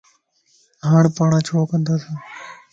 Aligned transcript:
ھاڻ 0.87 1.03
پاڻ 1.15 1.31
ڇو 1.47 1.57
ڪنداسين؟ 1.69 2.17